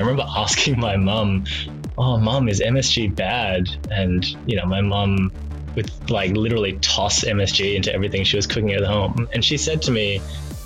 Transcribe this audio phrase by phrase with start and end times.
[0.00, 1.44] I remember asking my mum,
[1.96, 5.32] "Oh, mum, is MSG bad?" And you know, my mum
[5.76, 9.82] would like literally toss MSG into everything she was cooking at home, and she said
[9.82, 10.20] to me,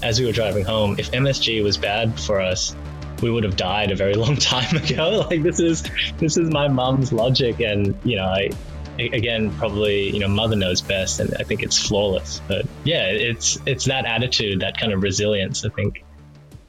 [0.04, 2.76] as we were driving home, if MSG was bad for us,
[3.22, 5.26] we would have died a very long time ago.
[5.30, 5.82] Like this is
[6.18, 8.50] this is my mom's logic, and you know, I
[8.98, 12.40] again probably you know mother knows best, and I think it's flawless.
[12.46, 15.64] But yeah, it's it's that attitude, that kind of resilience.
[15.64, 16.03] I think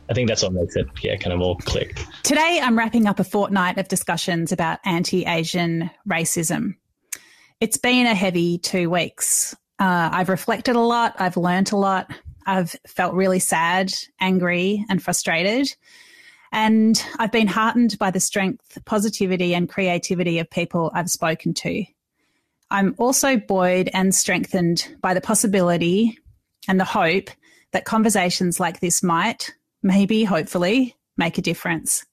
[0.09, 1.99] I think that's what makes it yeah kind of all click.
[2.23, 6.75] Today, I'm wrapping up a fortnight of discussions about anti-Asian racism.
[7.59, 9.55] It's been a heavy two weeks.
[9.79, 11.15] Uh, I've reflected a lot.
[11.17, 12.11] I've learnt a lot.
[12.45, 15.75] I've felt really sad, angry, and frustrated.
[16.51, 21.83] And I've been heartened by the strength, positivity, and creativity of people I've spoken to.
[22.69, 26.19] I'm also buoyed and strengthened by the possibility
[26.67, 27.29] and the hope
[27.71, 29.54] that conversations like this might,
[29.85, 32.05] maybe, hopefully, make a difference.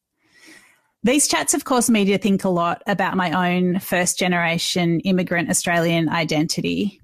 [1.03, 5.51] These chats have caused me to think a lot about my own first generation immigrant
[5.51, 7.01] Australian identity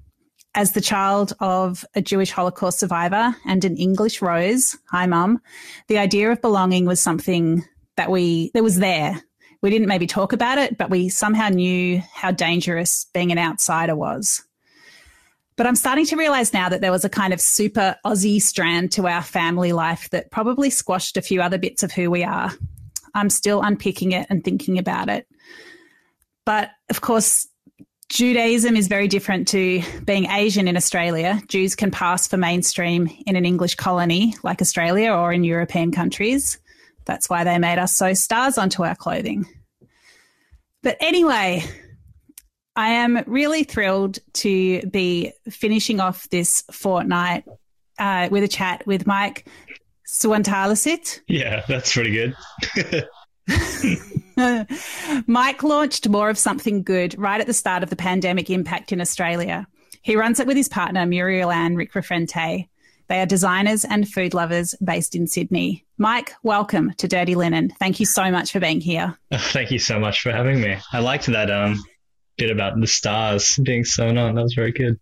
[0.55, 5.41] as the child of a Jewish Holocaust survivor and an English Rose, hi mum,
[5.89, 7.65] the idea of belonging was something
[7.97, 9.23] that we, that was there.
[9.63, 13.95] We didn't maybe talk about it, but we somehow knew how dangerous being an outsider
[13.95, 14.43] was.
[15.59, 18.93] But I'm starting to realize now that there was a kind of super Aussie strand
[18.93, 22.53] to our family life that probably squashed a few other bits of who we are.
[23.13, 25.27] I'm still unpicking it and thinking about it.
[26.47, 27.49] But of course,
[28.09, 31.43] Judaism is very different to being Asian in Australia.
[31.49, 36.61] Jews can pass for mainstream in an English colony like Australia or in European countries.
[37.05, 39.45] That's why they made us sew stars onto our clothing.
[40.85, 41.65] But anyway,
[42.79, 47.45] I am really thrilled to be finishing off this fortnight
[47.99, 49.49] uh, with a chat with Mike
[50.07, 51.19] Suwantalasit.
[51.27, 53.09] Yeah, that's pretty good.
[55.27, 59.01] Mike launched more of something good right at the start of the pandemic impact in
[59.01, 59.67] Australia.
[60.03, 62.69] He runs it with his partner, Muriel Ann Rickrafente.
[63.09, 65.85] They are designers and food lovers based in Sydney.
[65.97, 67.71] Mike, welcome to Dirty Linen.
[67.81, 69.19] Thank you so much for being here.
[69.35, 70.77] Thank you so much for having me.
[70.93, 71.83] I liked that um,
[72.39, 74.35] bit about the stars being sewn on.
[74.35, 74.99] That was very good.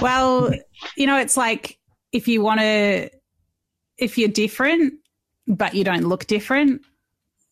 [0.00, 0.52] Well,
[0.96, 1.78] you know, it's like
[2.12, 3.10] if you want to,
[3.96, 4.94] if you're different,
[5.46, 6.82] but you don't look different,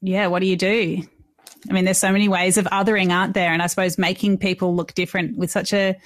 [0.00, 1.02] yeah, what do you do?
[1.68, 3.52] I mean, there's so many ways of othering, aren't there?
[3.52, 5.96] And I suppose making people look different with such a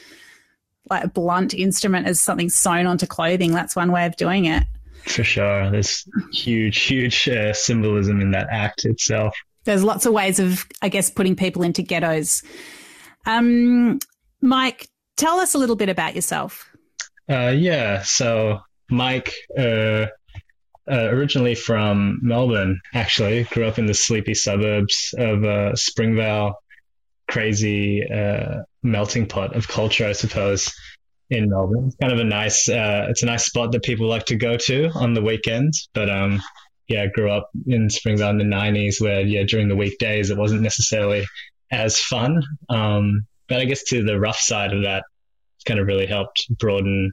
[0.88, 4.62] like a blunt instrument as something sewn onto clothing, that's one way of doing it.
[5.04, 5.70] For sure.
[5.70, 9.36] There's huge, huge uh, symbolism in that act itself.
[9.66, 12.42] There's lots of ways of, I guess, putting people into ghettos.
[13.26, 13.98] Um,
[14.40, 16.70] Mike, tell us a little bit about yourself.
[17.28, 18.02] Uh, yeah.
[18.02, 20.06] So, Mike, uh,
[20.88, 23.44] uh, originally from Melbourne, actually.
[23.44, 26.54] Grew up in the sleepy suburbs of uh, Springvale.
[27.28, 30.72] Crazy uh, melting pot of culture, I suppose,
[31.28, 31.86] in Melbourne.
[31.88, 34.56] It's kind of a nice, uh, it's a nice spot that people like to go
[34.56, 35.88] to on the weekends.
[35.92, 36.40] But um,
[36.88, 40.38] yeah, I grew up in Springvale in the 90s where, yeah, during the weekdays, it
[40.38, 41.24] wasn't necessarily
[41.70, 42.42] as fun.
[42.68, 45.04] Um, but I guess to the rough side of that,
[45.66, 47.12] kind of really helped broaden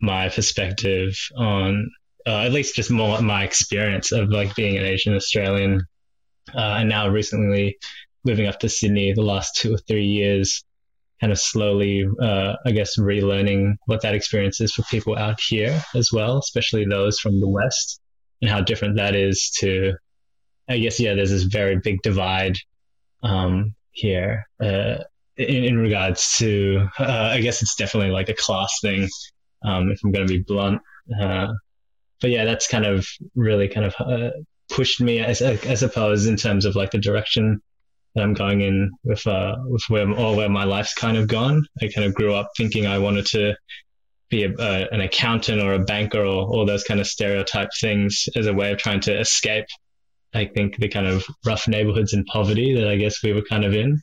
[0.00, 1.90] my perspective on
[2.26, 5.82] uh, at least just more my experience of like being an Asian Australian,
[6.54, 7.78] uh, and now recently
[8.24, 10.62] living up to Sydney the last two or three years,
[11.20, 15.80] kind of slowly, uh, I guess, relearning what that experience is for people out here
[15.94, 18.00] as well, especially those from the West,
[18.40, 19.94] and how different that is to,
[20.68, 22.56] I guess, yeah, there's this very big divide
[23.22, 24.98] um, here uh,
[25.36, 29.08] in, in regards to, uh, I guess it's definitely like a class thing,
[29.64, 30.80] um, if I'm going to be blunt.
[31.20, 31.48] Uh,
[32.20, 34.30] but yeah, that's kind of really kind of uh,
[34.68, 37.60] pushed me, I, I, suppose, in terms of like the direction
[38.14, 41.64] that I'm going in with uh, with where or where my life's kind of gone.
[41.80, 43.54] I kind of grew up thinking I wanted to
[44.30, 48.46] be a, an accountant or a banker or all those kind of stereotype things as
[48.46, 49.66] a way of trying to escape.
[50.32, 53.64] I think the kind of rough neighborhoods and poverty that I guess we were kind
[53.64, 54.00] of in,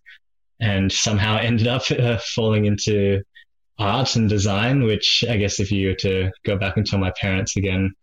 [0.60, 3.24] and somehow ended up uh, falling into
[3.80, 7.14] art and design, which I guess if you were to go back and tell my
[7.20, 7.94] parents again,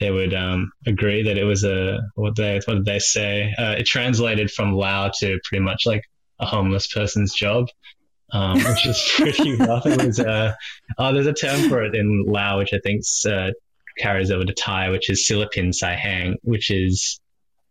[0.00, 3.54] they would um, agree that it was a what they what did they say?
[3.58, 6.02] Uh, it translated from Lao to pretty much like
[6.38, 7.66] a homeless person's job,
[8.32, 9.86] um, which is pretty rough.
[9.86, 10.54] It was uh,
[10.98, 13.50] oh, there's a term for it in Lao, which I think uh,
[13.98, 17.20] carries over to Thai, which is silapin sai hang, which is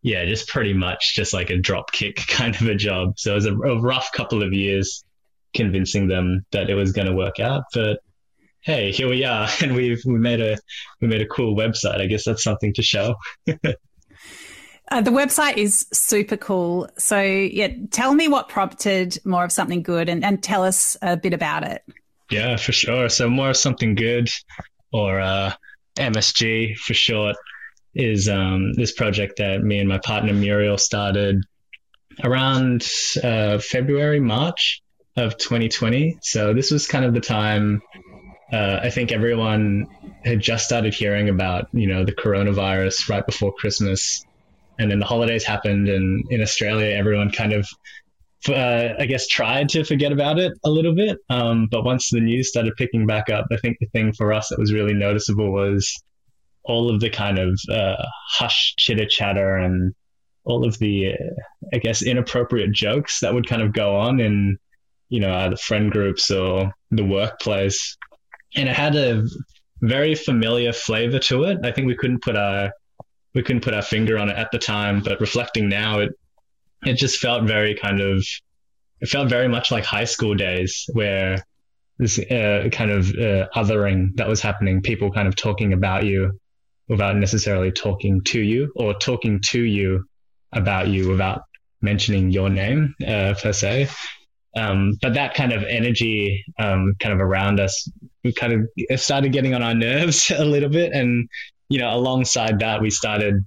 [0.02, 3.20] yeah, just pretty much just like a drop kick kind of a job.
[3.20, 5.04] So it was a, a rough couple of years
[5.54, 8.00] convincing them that it was going to work out, but
[8.62, 10.58] hey, here we are, and we've we made a
[11.02, 12.02] we made a cool website.
[12.02, 13.16] I guess that's something to show.
[14.92, 16.90] Uh, the website is super cool.
[16.98, 21.16] So, yeah, tell me what prompted more of something good and, and tell us a
[21.16, 21.84] bit about it.
[22.32, 23.10] Yeah, for sure.
[23.10, 24.30] So, more of something good
[24.92, 25.54] or uh,
[25.96, 27.36] MSG for short
[27.94, 31.44] is um, this project that me and my partner Muriel started
[32.24, 32.88] around
[33.24, 34.82] uh, February, March
[35.16, 36.18] of 2020.
[36.22, 37.82] So, this was kind of the time
[38.52, 39.86] uh, I think everyone
[40.24, 44.26] had just started hearing about, you know, the coronavirus right before Christmas
[44.80, 47.68] and then the holidays happened, and in Australia, everyone kind of,
[48.48, 51.20] uh, I guess, tried to forget about it a little bit.
[51.30, 54.48] Um, but once the news started picking back up, I think the thing for us
[54.50, 56.02] that was really noticeable was
[56.64, 59.94] all of the kind of uh, hush chitter chatter and
[60.46, 61.34] all of the, uh,
[61.74, 64.58] I guess, inappropriate jokes that would kind of go on in,
[65.10, 67.98] you know, either friend groups or the workplace.
[68.56, 69.24] And it had a
[69.82, 71.60] very familiar flavor to it.
[71.64, 72.72] I think we couldn't put our
[73.34, 76.12] we couldn't put our finger on it at the time, but reflecting now, it
[76.84, 78.24] it just felt very kind of
[79.02, 81.44] it felt very much like high school days where
[81.98, 86.40] this uh, kind of uh, othering that was happening, people kind of talking about you
[86.88, 90.06] without necessarily talking to you or talking to you
[90.54, 91.44] about you without
[91.82, 93.90] mentioning your name uh, per se.
[94.56, 97.88] Um, but that kind of energy um, kind of around us
[98.24, 98.54] we kind
[98.90, 101.30] of started getting on our nerves a little bit and
[101.70, 103.46] you know, alongside that, we started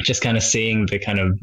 [0.00, 1.38] just kind of seeing the kind of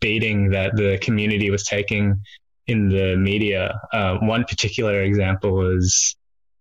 [0.00, 2.20] beating that the community was taking
[2.66, 3.80] in the media.
[3.92, 6.16] Uh, one particular example was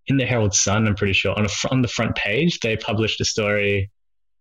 [0.08, 3.20] in the Herald Sun, I'm pretty sure, on, a, on the front page, they published
[3.20, 3.92] a story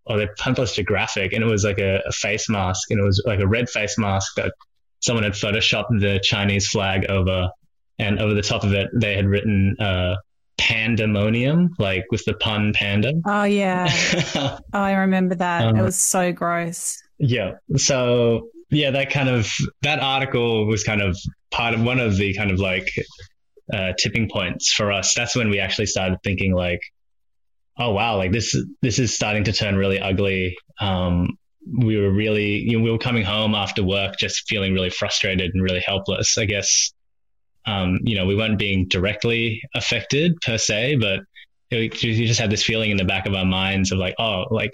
[0.05, 3.03] or they published a graphic and it was like a, a, face mask and it
[3.03, 4.55] was like a red face mask that
[5.01, 7.51] someone had photoshopped the Chinese flag over.
[7.99, 10.17] And over the top of it, they had written, uh,
[10.59, 13.13] pandemonium, like with the pun panda.
[13.27, 13.89] Oh yeah,
[14.35, 15.67] oh, I remember that.
[15.67, 17.03] Um, it was so gross.
[17.19, 17.53] Yeah.
[17.77, 19.51] So yeah, that kind of
[19.83, 21.17] that article was kind of
[21.51, 22.91] part of one of the kind of like
[23.73, 25.15] uh, tipping points for us.
[25.15, 26.81] That's when we actually started thinking like,
[27.79, 30.57] oh wow, like this this is starting to turn really ugly.
[30.81, 31.39] Um,
[31.79, 35.53] we were really you know, we were coming home after work just feeling really frustrated
[35.55, 36.39] and really helpless.
[36.39, 36.93] I guess
[37.67, 41.21] um, you know, we weren't being directly affected per se, but
[41.71, 44.45] it, you just had this feeling in the back of our minds of like, oh,
[44.51, 44.73] like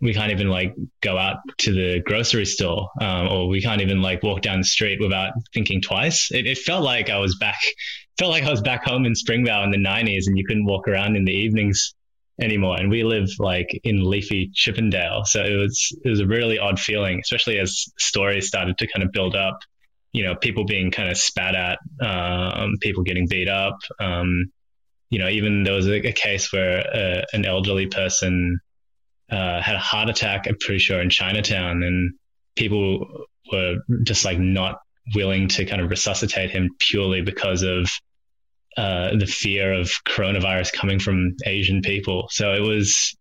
[0.00, 4.02] we can't even like go out to the grocery store, um, or we can't even
[4.02, 6.30] like walk down the street without thinking twice.
[6.30, 7.58] It, it, felt like I was back,
[8.18, 10.88] felt like I was back home in Springvale in the '90s, and you couldn't walk
[10.88, 11.94] around in the evenings
[12.40, 12.76] anymore.
[12.78, 16.80] And we live like in leafy Chippendale, so it was it was a really odd
[16.80, 19.58] feeling, especially as stories started to kind of build up
[20.12, 23.78] you know, people being kind of spat at, um, people getting beat up.
[24.00, 24.50] Um,
[25.08, 28.60] you know, even there was a, a case where uh, an elderly person
[29.30, 32.12] uh, had a heart attack, I'm pretty sure, in Chinatown, and
[32.56, 34.78] people were just like not
[35.14, 37.88] willing to kind of resuscitate him purely because of
[38.76, 42.28] uh, the fear of coronavirus coming from Asian people.
[42.30, 43.16] So it was,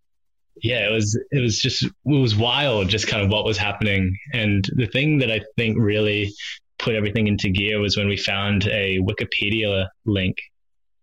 [0.62, 4.16] yeah, it was, it was just, it was wild, just kind of what was happening.
[4.34, 6.34] And the thing that I think really
[6.80, 10.38] put everything into gear was when we found a Wikipedia link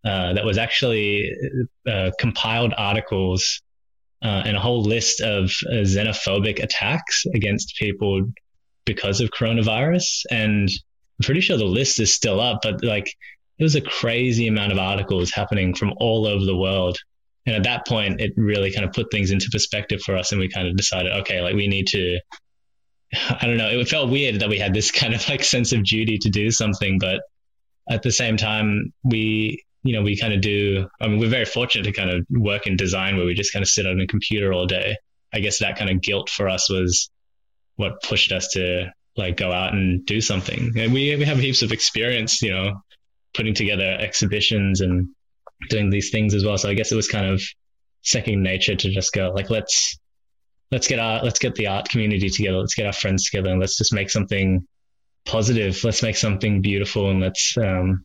[0.05, 1.31] uh, that was actually
[1.89, 3.63] uh, compiled articles
[4.23, 8.23] uh, and a whole list of uh, xenophobic attacks against people
[8.85, 10.23] because of coronavirus.
[10.31, 13.09] And I'm pretty sure the list is still up, but like
[13.59, 16.99] it was a crazy amount of articles happening from all over the world.
[17.47, 20.33] And at that point, it really kind of put things into perspective for us.
[20.33, 22.19] And we kind of decided, okay, like we need to
[23.41, 23.69] I don't know.
[23.69, 26.51] It felt weird that we had this kind of like sense of duty to do
[26.51, 27.21] something, but
[27.89, 30.89] at the same time, we, you know, we kind of do.
[31.01, 33.63] I mean, we're very fortunate to kind of work in design where we just kind
[33.63, 34.97] of sit on a computer all day.
[35.33, 37.11] I guess that kind of guilt for us was
[37.77, 40.73] what pushed us to like go out and do something.
[40.77, 42.83] And we we have heaps of experience, you know,
[43.35, 45.09] putting together exhibitions and
[45.69, 46.59] doing these things as well.
[46.59, 47.43] So I guess it was kind of
[48.03, 49.99] second nature to just go like let's
[50.71, 52.59] let's get our let's get the art community together.
[52.59, 54.67] Let's get our friends together and let's just make something
[55.25, 55.83] positive.
[55.85, 58.05] Let's make something beautiful and let's um,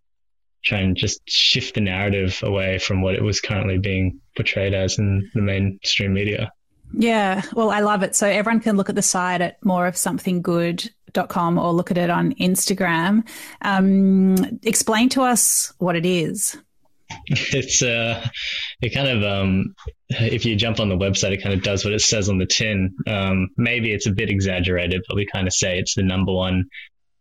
[0.64, 5.00] try and just shift the narrative away from what it was currently being portrayed as
[5.00, 6.52] in the mainstream media.
[6.94, 7.42] Yeah.
[7.54, 8.16] Well i love it.
[8.16, 11.74] So everyone can look at the site at more of something good dot com or
[11.74, 13.28] look at it on instagram.
[13.62, 16.58] Um, explain to us what it is
[17.28, 18.26] it's uh,
[18.82, 19.76] it kind of um,
[20.10, 22.46] if you jump on the website, it kind of does what it says on the
[22.46, 22.96] tin.
[23.08, 26.66] Um, maybe it's a bit exaggerated, but we kind of say it's the number one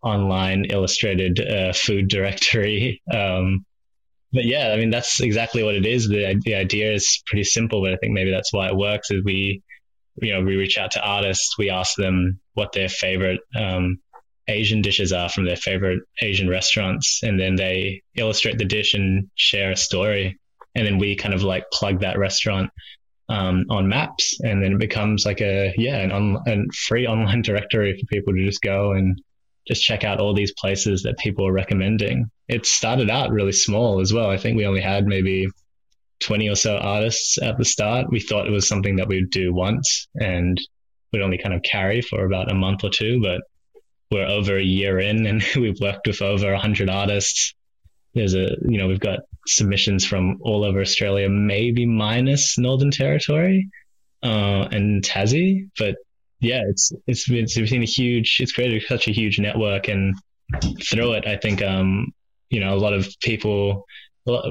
[0.03, 3.03] online illustrated uh, food directory.
[3.13, 3.65] Um,
[4.33, 6.09] but yeah, I mean that's exactly what it is.
[6.09, 9.11] The the idea is pretty simple, but I think maybe that's why it works.
[9.11, 9.61] Is we
[10.17, 13.99] you know, we reach out to artists, we ask them what their favorite um,
[14.51, 19.31] Asian dishes are from their favorite Asian restaurants, and then they illustrate the dish and
[19.35, 20.39] share a story,
[20.75, 22.71] and then we kind of like plug that restaurant
[23.29, 27.43] um, on maps, and then it becomes like a yeah, an on a free online
[27.49, 29.21] directory for people to just go and
[29.67, 32.31] just check out all these places that people are recommending.
[32.49, 34.29] It started out really small as well.
[34.29, 35.47] I think we only had maybe
[36.21, 38.11] 20 or so artists at the start.
[38.11, 40.61] We thought it was something that we would do once and
[41.13, 43.43] would only kind of carry for about a month or two, but
[44.11, 47.55] we're over a year in and we've worked with over 100 artists.
[48.15, 53.71] There's a, you know, we've got submissions from all over Australia, maybe minus Northern Territory
[54.23, 55.97] uh, and Tassie, but
[56.41, 60.15] yeah, it's it's been, it's been a huge, it's created such a huge network, and
[60.83, 62.13] through it, I think, um,
[62.49, 63.87] you know, a lot of people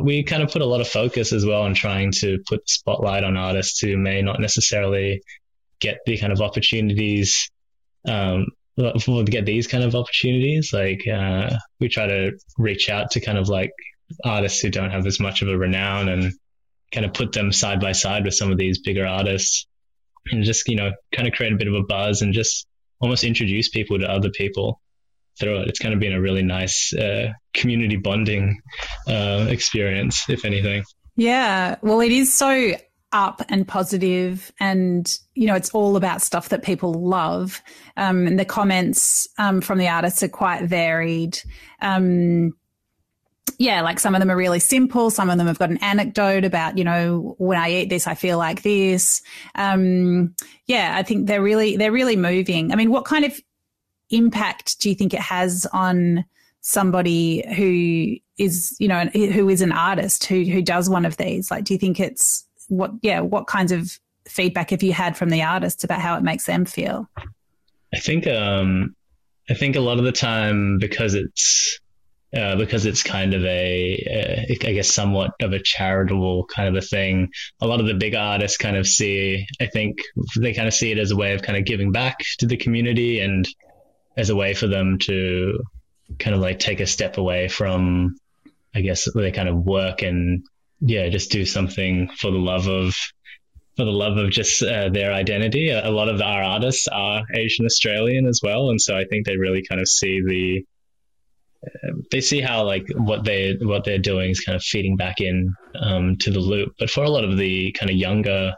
[0.01, 2.71] we kind of put a lot of focus as well on trying to put the
[2.71, 5.21] spotlight on artists who may not necessarily
[5.79, 7.49] get the kind of opportunities
[8.07, 8.47] um,
[8.79, 10.71] to get these kind of opportunities.
[10.73, 13.71] Like uh, we try to reach out to kind of like
[14.23, 16.33] artists who don't have as much of a renown and
[16.91, 19.67] kind of put them side by side with some of these bigger artists
[20.31, 22.67] and just you know kind of create a bit of a buzz and just
[22.99, 24.81] almost introduce people to other people
[25.39, 25.69] through it.
[25.69, 28.59] It's kind of been a really nice uh, community bonding
[29.07, 30.83] uh, experience, if anything.
[31.15, 32.73] Yeah, well, it is so
[33.11, 37.61] up and positive and you know it's all about stuff that people love.
[37.97, 41.39] Um, and the comments um, from the artists are quite varied.
[41.81, 42.53] Um,
[43.57, 45.09] yeah like some of them are really simple.
[45.09, 48.15] Some of them have got an anecdote about you know when i eat this i
[48.15, 49.21] feel like this.
[49.55, 50.35] Um,
[50.67, 52.71] yeah i think they're really they're really moving.
[52.71, 53.39] I mean what kind of
[54.09, 56.25] impact do you think it has on
[56.61, 61.51] somebody who is, you know, who is an artist who who does one of these?
[61.51, 62.91] Like, do you think it's what?
[63.01, 66.45] Yeah, what kinds of feedback have you had from the artists about how it makes
[66.45, 67.09] them feel?
[67.93, 68.95] I think um,
[69.49, 71.79] I think a lot of the time because it's
[72.35, 76.75] uh, because it's kind of a, uh, I guess, somewhat of a charitable kind of
[76.75, 77.31] a thing.
[77.59, 79.97] A lot of the big artists kind of see, I think,
[80.37, 82.57] they kind of see it as a way of kind of giving back to the
[82.57, 83.47] community and
[84.15, 85.59] as a way for them to
[86.19, 88.15] kind of like take a step away from,
[88.75, 90.45] I guess, their kind of work and
[90.81, 92.95] yeah, just do something for the love of
[93.75, 95.69] for the love of just uh, their identity.
[95.69, 99.37] A, lot of our artists are Asian Australian as well, and so I think they
[99.37, 100.65] really kind of see the
[101.65, 105.21] uh, they see how like what they what they're doing is kind of feeding back
[105.21, 106.73] in um, to the loop.
[106.77, 108.53] But for a lot of the kind of younger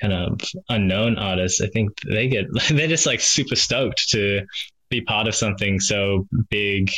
[0.00, 4.46] kind of unknown artists, I think they get they're just like super stoked to
[4.88, 6.90] be part of something so big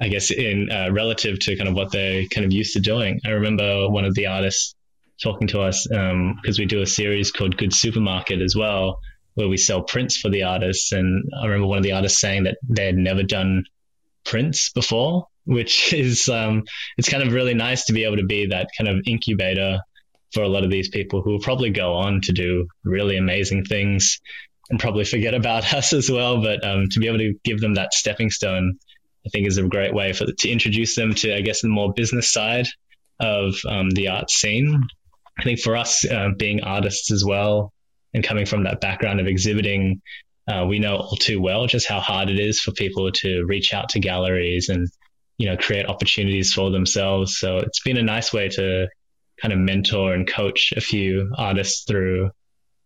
[0.00, 3.20] I guess in uh, relative to kind of what they're kind of used to doing.
[3.24, 4.74] I remember one of the artists
[5.22, 9.00] talking to us because um, we do a series called Good Supermarket as well,
[9.34, 10.92] where we sell prints for the artists.
[10.92, 13.64] And I remember one of the artists saying that they had never done
[14.24, 16.64] prints before, which is um,
[16.98, 19.80] it's kind of really nice to be able to be that kind of incubator
[20.32, 23.64] for a lot of these people who will probably go on to do really amazing
[23.64, 24.20] things
[24.68, 26.42] and probably forget about us as well.
[26.42, 28.78] But um, to be able to give them that stepping stone,
[29.26, 31.92] I think is a great way for to introduce them to, I guess, the more
[31.92, 32.66] business side
[33.18, 34.86] of um, the art scene.
[35.38, 37.72] I think for us, uh, being artists as well,
[38.14, 40.00] and coming from that background of exhibiting,
[40.48, 43.74] uh, we know all too well just how hard it is for people to reach
[43.74, 44.88] out to galleries and
[45.38, 47.38] you know create opportunities for themselves.
[47.38, 48.88] So it's been a nice way to
[49.40, 52.30] kind of mentor and coach a few artists through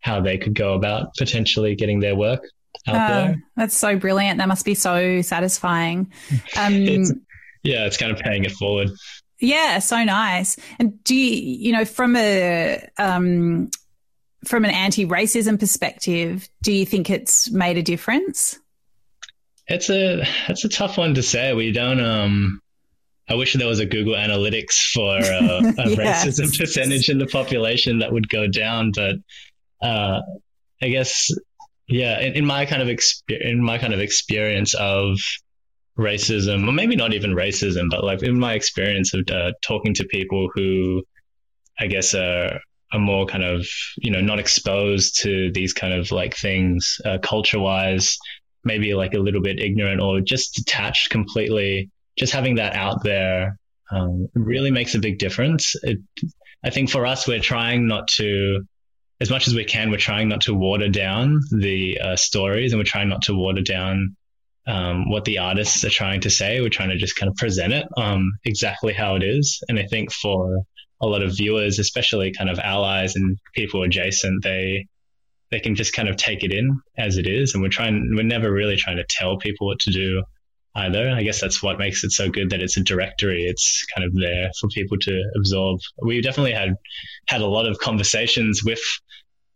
[0.01, 2.43] how they could go about potentially getting their work
[2.87, 3.43] there.
[3.57, 4.39] That's so brilliant.
[4.39, 6.13] That must be so satisfying.
[6.57, 7.13] Um, it's,
[7.63, 8.91] yeah, it's kind of paying it forward.
[9.39, 10.57] Yeah, so nice.
[10.79, 13.71] And do you, you know, from a um,
[14.45, 18.59] from an anti-racism perspective, do you think it's made a difference?
[19.67, 21.55] It's a it's a tough one to say.
[21.55, 22.61] We don't um
[23.29, 26.27] I wish there was a Google Analytics for uh, a yes.
[26.27, 29.17] racism percentage in the population that would go down, but
[29.81, 30.21] uh,
[30.83, 31.31] I guess
[31.91, 35.19] yeah, in, in my kind of exp- in my kind of experience of
[35.99, 40.05] racism, or maybe not even racism, but like in my experience of uh, talking to
[40.05, 41.03] people who,
[41.79, 42.61] I guess, are,
[42.93, 43.67] are more kind of
[43.99, 48.17] you know not exposed to these kind of like things uh, culture wise,
[48.65, 51.91] maybe like a little bit ignorant or just detached completely.
[52.17, 53.57] Just having that out there
[53.91, 55.75] um, really makes a big difference.
[55.83, 55.99] It,
[56.63, 58.65] I think for us, we're trying not to
[59.21, 62.81] as much as we can, we're trying not to water down the uh, stories and
[62.81, 64.17] we're trying not to water down
[64.67, 66.61] um, what the artists are trying to say.
[66.61, 69.63] We're trying to just kind of present it um, exactly how it is.
[69.69, 70.63] And I think for
[71.01, 74.87] a lot of viewers, especially kind of allies and people adjacent, they
[75.51, 77.55] they can just kind of take it in as it is.
[77.55, 80.23] And we're trying, we're never really trying to tell people what to do
[80.75, 81.11] either.
[81.11, 83.45] I guess that's what makes it so good that it's a directory.
[83.45, 85.81] It's kind of there for people to absorb.
[86.01, 86.75] We definitely had
[87.27, 88.81] had a lot of conversations with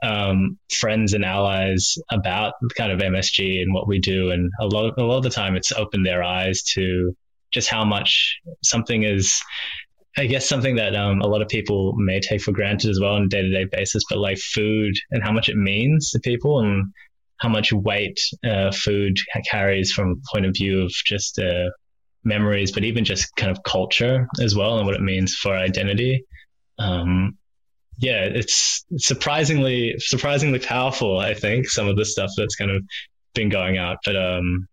[0.02, 4.86] um, friends and allies about kind of MSG and what we do, and a lot
[4.86, 7.16] of, a lot of the time it's opened their eyes to
[7.52, 9.42] just how much something is.
[10.16, 13.14] I guess something that um, a lot of people may take for granted as well
[13.14, 16.20] on a day to day basis, but like food and how much it means to
[16.20, 16.92] people and
[17.44, 19.18] how much weight uh, food
[19.50, 21.68] carries from point of view of just uh,
[22.24, 26.24] memories, but even just kind of culture as well and what it means for identity.
[26.78, 27.36] Um,
[27.98, 31.18] yeah, it's surprisingly surprisingly powerful.
[31.18, 32.82] I think some of the stuff that's kind of
[33.34, 34.66] been going out, but um,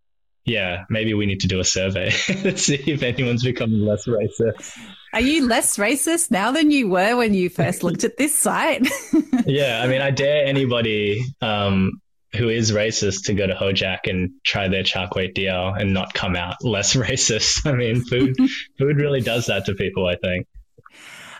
[0.45, 4.79] yeah, maybe we need to do a survey to see if anyone's becoming less racist.
[5.13, 8.87] Are you less racist now than you were when you first looked at this site?
[9.45, 12.01] yeah, I mean, I dare anybody um,
[12.35, 16.35] who is racist to go to Hojak and try their kway teow and not come
[16.35, 17.65] out less racist.
[17.65, 18.35] I mean, food
[18.79, 20.07] food really does that to people.
[20.07, 20.47] I think.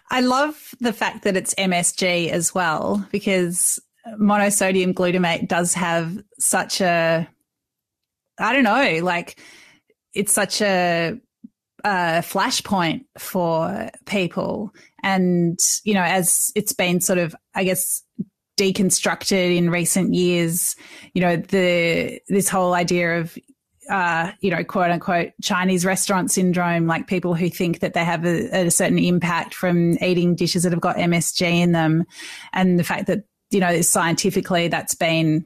[0.10, 3.80] I love the fact that it's MSG as well because
[4.20, 7.30] monosodium glutamate does have such a
[8.42, 9.40] I don't know, like
[10.14, 11.18] it's such a,
[11.84, 11.90] a
[12.22, 14.74] flashpoint for people.
[15.04, 18.04] And, you know, as it's been sort of, I guess,
[18.58, 20.76] deconstructed in recent years,
[21.14, 23.38] you know, the, this whole idea of,
[23.90, 28.26] uh, you know, quote unquote Chinese restaurant syndrome, like people who think that they have
[28.26, 32.06] a, a, certain impact from eating dishes that have got MSG in them.
[32.54, 35.46] And the fact that, you know, scientifically that's been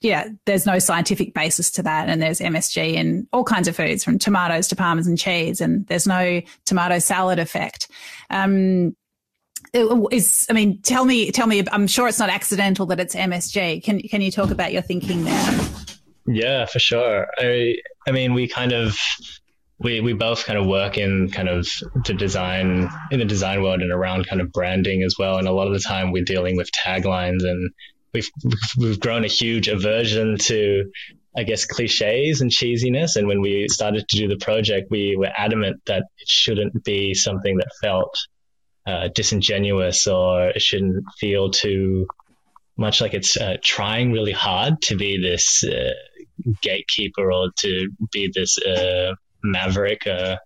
[0.00, 2.08] yeah, there's no scientific basis to that.
[2.08, 6.06] And there's MSG in all kinds of foods from tomatoes to parmesan cheese, and there's
[6.06, 7.88] no tomato salad effect.
[8.30, 8.96] Um,
[9.74, 11.62] Uh, is I mean, tell me, tell me.
[11.72, 13.82] I'm sure it's not accidental that it's MSG.
[13.82, 15.60] Can can you talk about your thinking there?
[16.26, 17.26] Yeah, for sure.
[17.38, 18.98] I I mean, we kind of
[19.78, 21.68] we we both kind of work in kind of
[22.04, 25.38] the design in the design world and around kind of branding as well.
[25.38, 27.70] And a lot of the time, we're dealing with taglines and
[28.12, 28.30] we've
[28.76, 30.90] we've grown a huge aversion to
[31.36, 33.16] I guess cliches and cheesiness.
[33.16, 37.14] And when we started to do the project, we were adamant that it shouldn't be
[37.14, 38.16] something that felt
[38.88, 42.06] uh, disingenuous or it shouldn't feel too
[42.76, 45.92] much like it's uh, trying really hard to be this uh,
[46.62, 50.36] gatekeeper or to be this uh, maverick uh,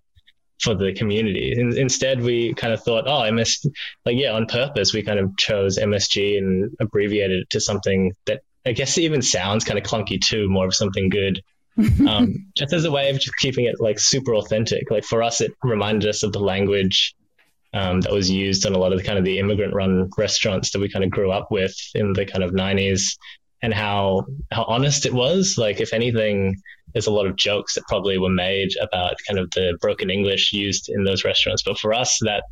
[0.59, 1.53] for the community.
[1.55, 3.65] In, instead, we kind of thought, oh, MS,
[4.05, 8.41] like, yeah, on purpose, we kind of chose MSG and abbreviated it to something that
[8.65, 11.41] I guess even sounds kind of clunky too, more of something good.
[12.07, 14.91] um, just as a way of just keeping it like super authentic.
[14.91, 17.15] Like for us, it reminded us of the language
[17.73, 20.71] um, that was used on a lot of the kind of the immigrant run restaurants
[20.71, 23.17] that we kind of grew up with in the kind of 90s
[23.61, 25.55] and how how honest it was.
[25.57, 26.61] Like if anything,
[26.93, 30.53] there's a lot of jokes that probably were made about kind of the broken English
[30.53, 31.63] used in those restaurants.
[31.63, 32.43] But for us, that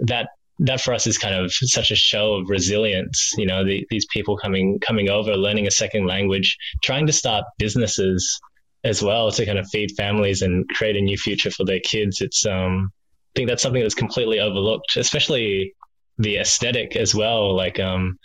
[0.00, 0.28] that
[0.58, 3.32] that for us is kind of such a show of resilience.
[3.36, 7.44] You know, the, these people coming coming over, learning a second language, trying to start
[7.58, 8.40] businesses
[8.84, 12.20] as well to kind of feed families and create a new future for their kids.
[12.20, 12.92] It's um,
[13.36, 15.74] think that's something that's completely overlooked, especially
[16.18, 17.54] the aesthetic as well.
[17.54, 18.18] Like um,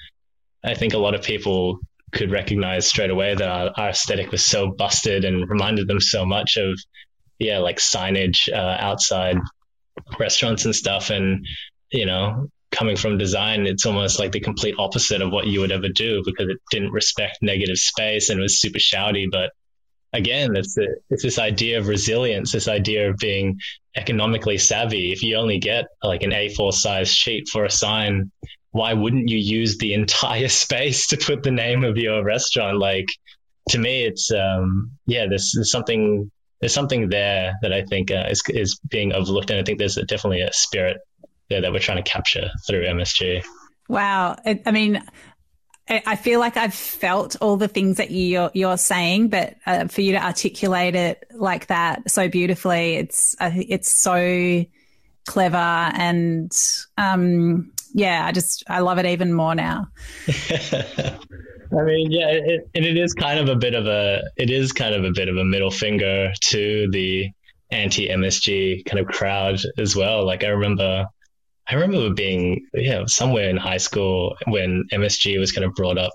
[0.63, 1.80] I think a lot of people
[2.12, 6.26] could recognize straight away that our, our, aesthetic was so busted and reminded them so
[6.26, 6.80] much of,
[7.39, 9.38] yeah, like signage uh, outside
[10.19, 11.10] restaurants and stuff.
[11.10, 11.45] And,
[11.91, 15.71] you know, coming from design, it's almost like the complete opposite of what you would
[15.71, 19.28] ever do because it didn't respect negative space and was super shouty.
[19.32, 19.52] But
[20.12, 23.60] again, it's, the, it's this idea of resilience, this idea of being
[23.96, 25.12] economically savvy.
[25.12, 28.32] If you only get like an A4 size sheet for a sign,
[28.72, 32.78] why wouldn't you use the entire space to put the name of your restaurant?
[32.78, 33.08] Like
[33.70, 38.28] to me, it's um, yeah, there's, there's something there's something there that I think uh,
[38.30, 40.98] is is being overlooked, and I think there's definitely a spirit
[41.50, 43.44] there that we're trying to capture through MSG.
[43.90, 45.04] Wow, I mean.
[45.89, 50.02] I feel like I've felt all the things that you're you're saying, but uh, for
[50.02, 54.65] you to articulate it like that so beautifully, it's uh, it's so
[55.26, 56.52] clever and
[56.98, 59.88] um, yeah, I just I love it even more now.
[60.28, 64.72] I mean, yeah, it, and it is kind of a bit of a it is
[64.72, 67.32] kind of a bit of a middle finger to the
[67.70, 70.26] anti MSG kind of crowd as well.
[70.26, 71.08] Like I remember,
[71.67, 76.13] I remember being yeah somewhere in high school when MSG was kind of brought up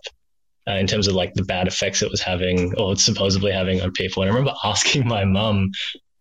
[0.69, 3.93] uh, in terms of like the bad effects it was having or supposedly having on
[3.93, 4.23] people.
[4.23, 5.71] And I remember asking my mum,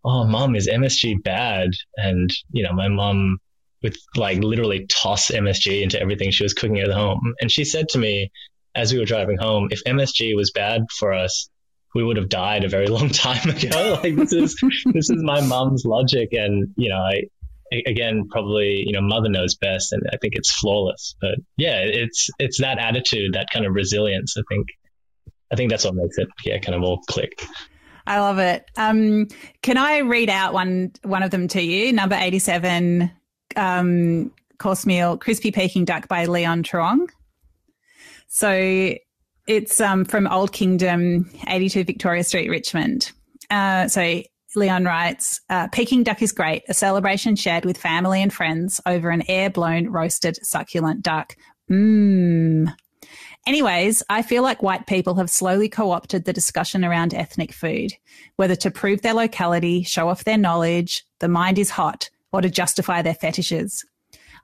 [0.03, 3.39] "Oh, mom, is MSG bad?" And you know, my mum
[3.83, 7.33] would like literally toss MSG into everything she was cooking at home.
[7.39, 8.31] And she said to me,
[8.73, 11.49] as we were driving home, if MSG was bad for us,
[11.93, 13.99] we would have died a very long time ago.
[14.03, 14.55] like this is
[14.93, 17.23] this is my mom's logic, and you know, I
[17.71, 21.15] again probably you know mother knows best, and I think it's flawless.
[21.19, 24.35] But yeah, it's it's that attitude, that kind of resilience.
[24.37, 24.67] I think
[25.51, 27.43] I think that's what makes it yeah kind of all click.
[28.07, 28.69] I love it.
[28.77, 29.27] Um,
[29.63, 31.91] can I read out one one of them to you?
[31.91, 33.11] Number eighty seven,
[33.55, 37.07] um, course meal, crispy Peking duck by Leon Truong.
[38.27, 38.95] So
[39.47, 43.11] it's um, from Old Kingdom, 82 Victoria Street, Richmond.
[43.49, 44.21] Uh, so
[44.55, 49.09] Leon writes uh, Peking duck is great, a celebration shared with family and friends over
[49.09, 51.35] an air blown roasted succulent duck.
[51.69, 52.73] Mmm.
[53.47, 57.93] Anyways, I feel like white people have slowly co opted the discussion around ethnic food,
[58.37, 62.49] whether to prove their locality, show off their knowledge, the mind is hot, or to
[62.49, 63.85] justify their fetishes.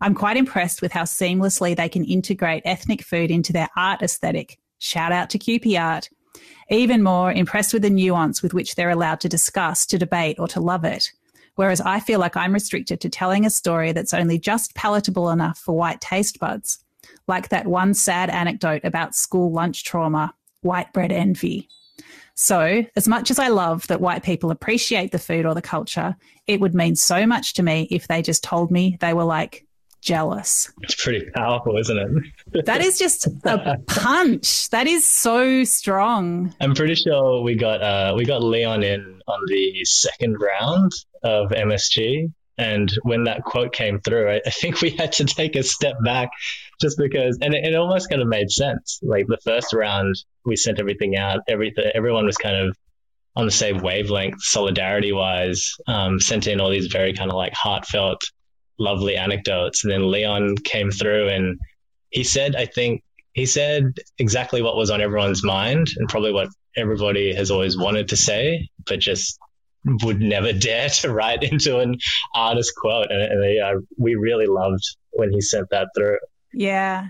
[0.02, 4.58] I'm quite impressed with how seamlessly they can integrate ethnic food into their art aesthetic,
[4.82, 6.10] Shout out to QP Art.
[6.70, 10.48] Even more impressed with the nuance with which they're allowed to discuss, to debate, or
[10.50, 11.12] to love it.
[11.56, 15.60] Whereas I feel like I'm restricted to telling a story that's only just palatable enough
[15.60, 16.84] for white taste buds,
[17.28, 21.68] like that one sad anecdote about school lunch trauma, white bread envy.
[22.36, 26.16] So, as much as I love that white people appreciate the food or the culture,
[26.48, 29.66] it would mean so much to me if they just told me they were like,
[30.02, 30.72] jealous.
[30.82, 32.66] It's pretty powerful, isn't it?
[32.66, 34.70] that is just a punch.
[34.70, 36.54] That is so strong.
[36.60, 40.92] I'm pretty sure we got uh, we got Leon in on the second round
[41.24, 42.34] of MSG.
[42.58, 45.96] And when that quote came through, I, I think we had to take a step
[46.04, 46.30] back
[46.80, 49.00] just because, and it, it, almost kind of made sense.
[49.02, 51.40] Like the first round, we sent everything out.
[51.48, 52.78] Everything, everyone was kind of
[53.36, 55.76] on the same wavelength, solidarity wise.
[55.88, 58.22] Um, sent in all these very kind of like heartfelt
[58.82, 59.84] lovely anecdotes.
[59.84, 61.60] And then Leon came through and
[62.10, 66.50] he said, I think he said exactly what was on everyone's mind and probably what
[66.76, 69.40] everybody has always wanted to say, but just
[70.04, 71.98] would never dare to write into an
[72.36, 73.08] artist quote.
[73.10, 76.18] And, and they, uh, we really loved when he sent that through.
[76.54, 77.10] Yeah,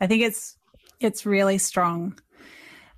[0.00, 0.56] I think it's
[1.00, 2.18] it's really strong.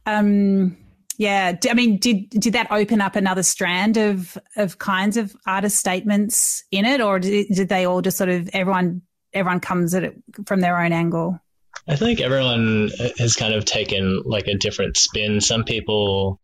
[0.04, 0.76] Um,
[1.18, 5.76] yeah, I mean, did did that open up another strand of of kinds of artist
[5.76, 9.02] statements in it, or did, did they all just sort of everyone
[9.34, 10.14] everyone comes at it
[10.46, 11.40] from their own angle?
[11.88, 15.40] I think everyone has kind of taken like a different spin.
[15.40, 16.40] Some people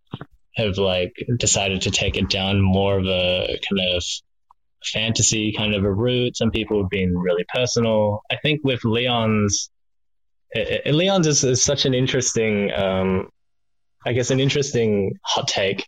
[0.56, 4.02] have like decided to take it down more of a kind of
[4.84, 6.36] fantasy kind of a route.
[6.36, 8.22] Some people have been really personal.
[8.30, 9.70] I think with Leon's,
[10.84, 13.28] Leon's is, is such an interesting um,
[14.06, 15.86] I guess, an interesting hot take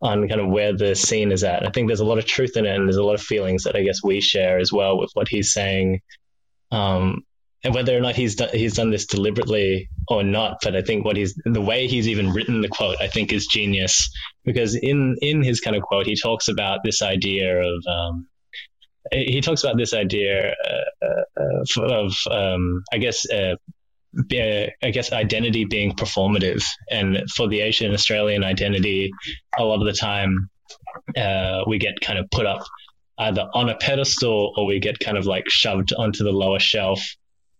[0.00, 1.66] on kind of where the scene is at.
[1.66, 3.64] I think there's a lot of truth in it, and there's a lot of feelings
[3.64, 6.00] that I guess we share as well with what he's saying,
[6.70, 7.24] um,
[7.64, 10.58] and whether or not he's done, he's done this deliberately or not.
[10.62, 13.46] But I think what he's the way he's even written the quote, I think, is
[13.46, 14.10] genius
[14.44, 18.28] because in in his kind of quote, he talks about this idea of um,
[19.12, 21.06] he talks about this idea uh,
[21.40, 23.56] uh, of, um, I guess, uh,
[24.32, 29.10] I guess identity being performative, and for the Asian Australian identity,
[29.58, 30.50] a lot of the time
[31.16, 32.62] uh, we get kind of put up
[33.18, 37.02] either on a pedestal or we get kind of like shoved onto the lower shelf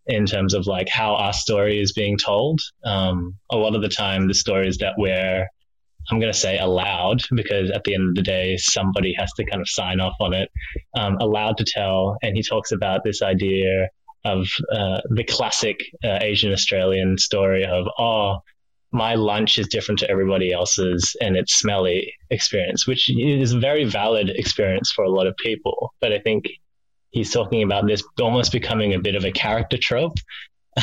[0.07, 2.61] in terms of like how our story is being told.
[2.85, 5.47] Um, a lot of the time, the stories that we're
[6.11, 9.45] I'm going to say allowed because at the end of the day, somebody has to
[9.45, 10.51] kind of sign off on it.
[10.97, 13.89] Um, allowed to tell, and he talks about this idea
[14.25, 18.39] of uh, the classic uh, Asian Australian story of, oh,
[18.91, 23.85] my lunch is different to everybody else's and it's smelly experience, which is a very
[23.85, 25.93] valid experience for a lot of people.
[26.01, 26.47] But I think
[27.11, 30.19] he's talking about this almost becoming a bit of a character trope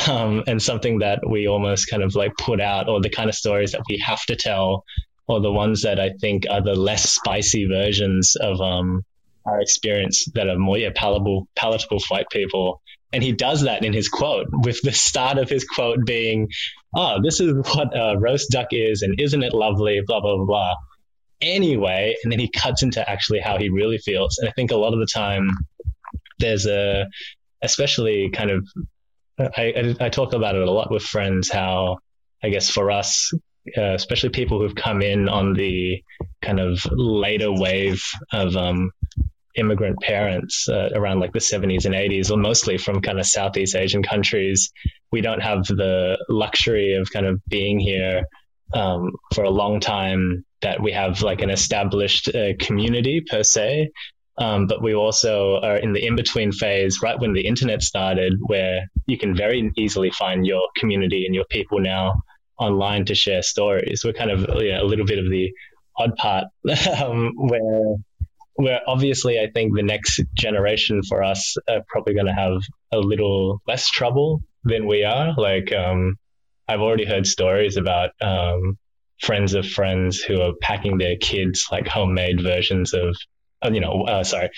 [0.08, 3.34] um, and something that we almost kind of like put out, or the kind of
[3.34, 4.84] stories that we have to tell,
[5.26, 9.04] or the ones that I think are the less spicy versions of um,
[9.44, 12.82] our experience that are more yeah, palatable, palatable for white people.
[13.16, 16.50] And he does that in his quote, with the start of his quote being,
[16.94, 20.02] Oh, this is what a roast duck is, and isn't it lovely?
[20.06, 20.74] Blah, blah, blah.
[21.40, 24.36] Anyway, and then he cuts into actually how he really feels.
[24.36, 25.48] And I think a lot of the time,
[26.38, 27.06] there's a,
[27.62, 28.68] especially kind of,
[29.38, 32.00] I, I, I talk about it a lot with friends, how
[32.42, 33.32] I guess for us,
[33.78, 36.02] uh, especially people who've come in on the
[36.42, 38.90] kind of later wave of um,
[39.56, 43.74] immigrant parents uh, around like the 70s and 80s, or mostly from kind of Southeast
[43.74, 44.70] Asian countries,
[45.12, 48.24] we don't have the luxury of kind of being here
[48.74, 53.90] um, for a long time that we have like an established uh, community per se.
[54.38, 58.34] Um, but we also are in the in between phase, right when the internet started,
[58.46, 62.22] where you can very easily find your community and your people now
[62.58, 64.02] online to share stories.
[64.04, 65.52] We're kind of you know, a little bit of the
[65.98, 66.44] odd part
[67.02, 67.96] um, where
[68.56, 72.98] where obviously I think the next generation for us are probably going to have a
[72.98, 75.34] little less trouble than we are.
[75.36, 76.16] Like um,
[76.66, 78.78] I've already heard stories about um,
[79.20, 83.16] friends of friends who are packing their kids like homemade versions of,
[83.62, 84.50] uh, you know, uh, sorry,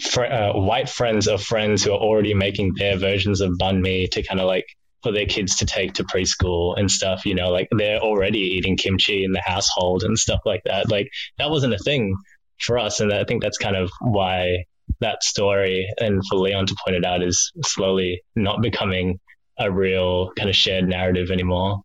[0.00, 4.06] fr- uh, white friends of friends who are already making their versions of banh mi
[4.08, 4.66] to kind of like
[5.02, 7.26] for their kids to take to preschool and stuff.
[7.26, 10.88] You know, like they're already eating kimchi in the household and stuff like that.
[10.88, 12.16] Like that wasn't a thing
[12.58, 14.64] for us, and I think that's kind of why
[15.00, 19.18] that story and for Leon to point it out is slowly not becoming
[19.58, 21.80] a real kind of shared narrative anymore.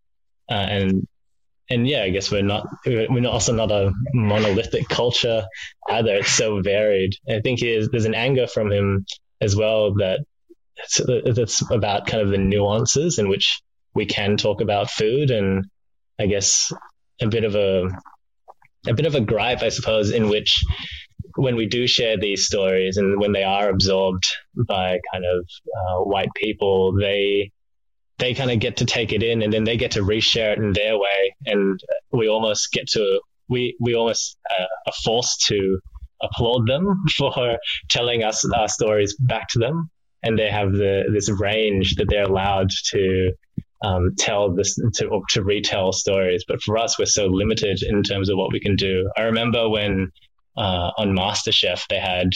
[0.50, 1.08] Uh, and
[1.70, 5.46] and yeah, I guess we're not we're not also not a monolithic culture
[5.90, 6.16] either.
[6.16, 7.14] It's so varied.
[7.30, 9.06] I think is, there's an anger from him
[9.40, 10.22] as well that
[10.98, 13.62] that's about kind of the nuances in which
[13.94, 15.66] we can talk about food, and
[16.20, 16.72] I guess
[17.22, 17.90] a bit of a
[18.88, 20.64] a bit of a gripe, I suppose, in which
[21.36, 24.26] when we do share these stories and when they are absorbed
[24.68, 25.46] by kind of
[25.78, 27.52] uh, white people, they
[28.18, 30.60] they kind of get to take it in and then they get to reshare it
[30.60, 31.36] in their way.
[31.46, 31.80] And
[32.12, 35.80] we almost get to we we almost uh, are forced to
[36.22, 37.58] applaud them for
[37.90, 39.90] telling us our stories back to them.
[40.22, 43.32] And they have the this range that they're allowed to
[43.82, 48.30] um, tell this to to retell stories but for us we're so limited in terms
[48.30, 50.12] of what we can do i remember when
[50.58, 52.32] uh, on masterchef they had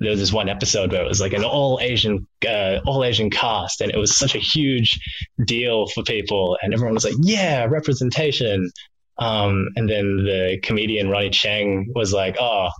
[0.00, 3.28] there was this one episode where it was like an all Asian uh, all Asian
[3.30, 4.98] cast, and it was such a huge
[5.44, 8.70] deal for people, and everyone was like, "Yeah, representation."
[9.18, 12.70] Um, and then the comedian Ronnie Chieng was like, "Oh,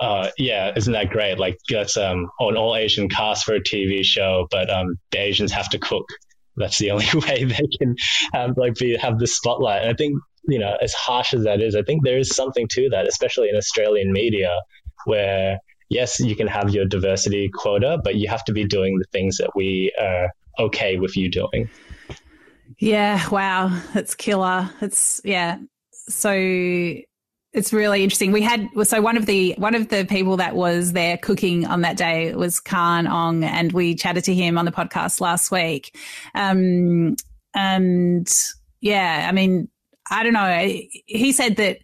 [0.00, 1.38] uh, yeah, isn't that great?
[1.38, 5.52] Like that's um, an all Asian cast for a TV show, but um, the Asians
[5.52, 6.06] have to cook.
[6.56, 7.96] That's the only way they can
[8.34, 11.60] um, like be have the spotlight." And I think you know, as harsh as that
[11.60, 14.60] is, I think there is something to that, especially in Australian media,
[15.06, 19.06] where yes, you can have your diversity quota, but you have to be doing the
[19.12, 21.68] things that we are okay with you doing.
[22.78, 24.70] Yeah, wow, that's killer.
[24.80, 25.58] It's yeah,
[26.08, 26.32] so
[27.54, 28.32] it's really interesting.
[28.32, 31.82] We had so one of the one of the people that was there cooking on
[31.82, 35.96] that day was Khanh Ong, and we chatted to him on the podcast last week.
[36.34, 37.14] Um,
[37.54, 38.28] and
[38.80, 39.68] yeah, I mean,
[40.10, 40.68] I don't know.
[41.06, 41.78] He said that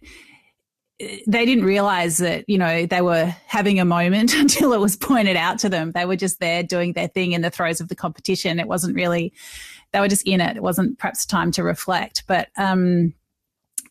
[1.25, 5.35] they didn't realize that you know they were having a moment until it was pointed
[5.35, 7.95] out to them they were just there doing their thing in the throes of the
[7.95, 9.33] competition it wasn't really
[9.93, 13.15] they were just in it it wasn't perhaps time to reflect but um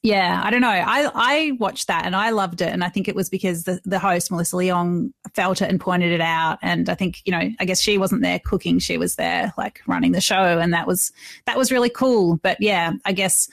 [0.03, 0.69] yeah i don't know.
[0.69, 2.73] I i watched that and i loved it.
[2.73, 6.13] And i think it was because the, the host melissa leong felt it and pointed
[6.13, 6.59] it out.
[6.63, 8.79] And i think you know i guess she wasn't there cooking.
[8.79, 10.59] She was there like running the show.
[10.59, 11.13] And that was
[11.47, 12.37] that was really cool.
[12.37, 13.49] But yeah i guess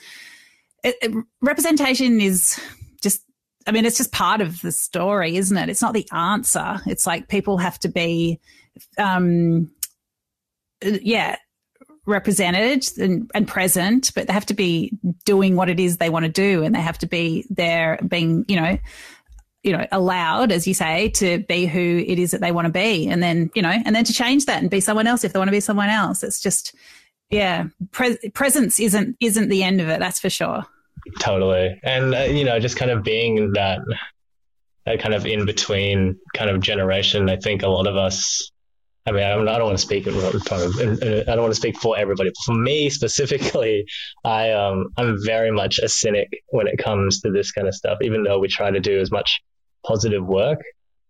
[0.84, 2.60] it, it, representation is
[3.02, 3.22] just
[3.66, 5.68] I mean, it's just part of the story, isn't it?
[5.68, 6.80] It's not the answer.
[6.86, 8.40] It's like people have to be,
[8.96, 9.70] um,
[10.82, 11.36] yeah,
[12.08, 14.92] represented and, and, present, but they have to be
[15.24, 18.44] doing what it is they want to do, and they have to be there, being,
[18.48, 18.78] you know,
[19.62, 22.72] you know, allowed, as you say, to be who it is that they want to
[22.72, 25.32] be, and then, you know, and then to change that and be someone else if
[25.32, 26.22] they want to be someone else.
[26.22, 26.74] It's just,
[27.30, 29.98] yeah, pre- presence isn't isn't the end of it.
[30.00, 30.64] That's for sure.
[31.20, 31.78] Totally.
[31.82, 33.80] And, uh, you know, just kind of being that,
[34.86, 38.50] that kind of in between kind of generation, I think a lot of us,
[39.08, 41.96] I mean, I don't, I don't want to speak I don't want to speak for
[41.98, 43.86] everybody, but for me specifically,
[44.24, 47.98] I, um, I'm very much a cynic when it comes to this kind of stuff,
[48.02, 49.40] even though we try to do as much
[49.86, 50.60] positive work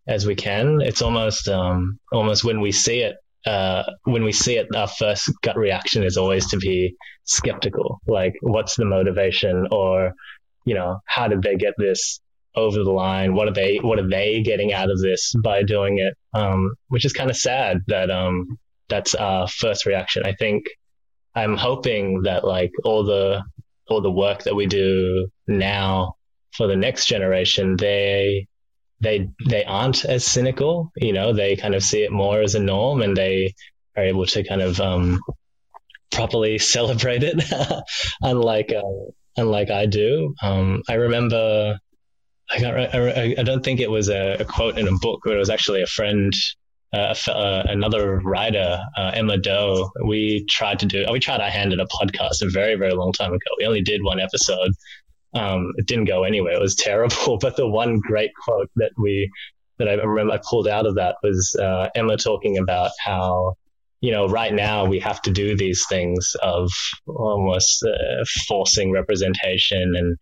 [0.07, 0.81] as we can.
[0.81, 5.33] It's almost, um, almost when we see it, uh, when we see it, our first
[5.43, 8.01] gut reaction is always to be skeptical.
[8.07, 10.13] Like, what's the motivation, or
[10.65, 12.21] you know, how did they get this
[12.59, 13.35] over the line?
[13.35, 16.15] What are they What are they getting out of this by doing it?
[16.39, 20.23] Um, which is kind of sad that um, that's our first reaction.
[20.25, 20.65] I think
[21.35, 23.43] I'm hoping that like all the
[23.89, 26.15] all the work that we do now
[26.53, 28.47] for the next generation, they
[29.01, 30.91] they they aren't as cynical.
[30.97, 33.55] You know, they kind of see it more as a norm, and they
[33.97, 35.21] are able to kind of um,
[36.11, 37.43] properly celebrate it,
[38.23, 38.83] unlike uh,
[39.37, 40.35] unlike I do.
[40.43, 41.79] Um, I remember.
[42.51, 45.35] I, got, I, I don't think it was a, a, quote in a book, but
[45.35, 46.33] it was actually a friend,
[46.95, 49.91] uh, uh, another writer, uh, Emma Doe.
[50.05, 53.13] We tried to do, we tried our hand at a podcast a very, very long
[53.13, 53.51] time ago.
[53.59, 54.73] We only did one episode,
[55.35, 56.55] um, it didn't go anywhere.
[56.55, 57.39] It was terrible.
[57.41, 59.31] But the one great quote that we
[59.79, 63.55] that I remember I pulled out of that was uh, Emma talking about how
[64.01, 66.71] you know, right now we have to do these things of
[67.07, 70.17] almost uh, forcing representation and,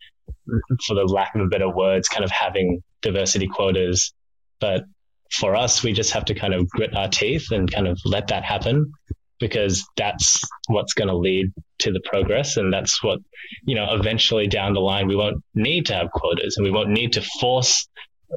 [0.87, 4.13] for the lack of a better words, kind of having diversity quotas.
[4.61, 4.85] But
[5.31, 8.29] for us, we just have to kind of grit our teeth and kind of let
[8.29, 8.93] that happen
[9.39, 12.57] because that's what's going to lead to the progress.
[12.57, 13.19] And that's what,
[13.65, 16.91] you know, eventually down the line, we won't need to have quotas and we won't
[16.91, 17.87] need to force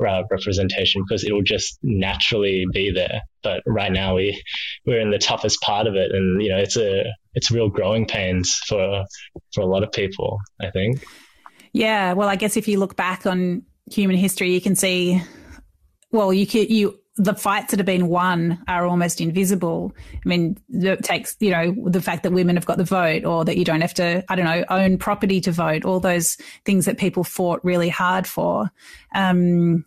[0.06, 3.22] uh, representation because it will just naturally be there.
[3.42, 4.42] But right now we
[4.86, 8.06] we're in the toughest part of it, and you know it's a it's real growing
[8.06, 9.06] pains for
[9.54, 10.38] for a lot of people.
[10.62, 11.04] I think.
[11.72, 15.22] Yeah, well, I guess if you look back on human history, you can see.
[16.12, 19.92] Well, you can you the fights that have been won are almost invisible.
[20.14, 23.44] I mean, it takes, you know, the fact that women have got the vote or
[23.44, 26.86] that you don't have to, I don't know, own property to vote, all those things
[26.86, 28.72] that people fought really hard for.
[29.14, 29.86] Um,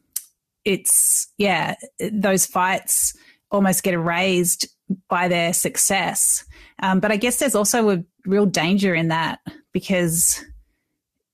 [0.67, 1.77] it's, yeah,
[2.13, 3.17] those fights
[3.51, 4.69] almost get erased
[5.09, 6.45] by their success.
[6.81, 9.41] Um, but I guess there's also a real danger in that
[9.73, 10.45] because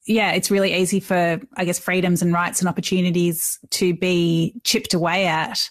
[0.08, 4.94] yeah, it's really easy for, I guess, freedoms and rights and opportunities to be chipped
[4.94, 5.68] away at.